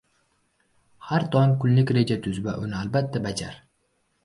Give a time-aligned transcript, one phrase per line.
[1.09, 3.63] Har tong kunlik reja tuz va uni albatta bajar.